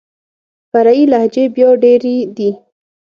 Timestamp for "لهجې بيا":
1.11-1.69